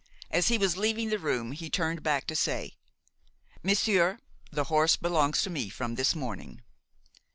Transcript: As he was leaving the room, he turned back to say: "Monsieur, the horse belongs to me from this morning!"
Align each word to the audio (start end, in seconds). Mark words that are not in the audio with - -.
As 0.31 0.47
he 0.47 0.57
was 0.57 0.77
leaving 0.77 1.09
the 1.09 1.19
room, 1.19 1.51
he 1.51 1.69
turned 1.69 2.01
back 2.01 2.25
to 2.25 2.35
say: 2.35 2.73
"Monsieur, 3.61 4.17
the 4.51 4.63
horse 4.63 4.95
belongs 4.95 5.43
to 5.43 5.51
me 5.51 5.69
from 5.69 5.93
this 5.93 6.15
morning!" 6.15 6.63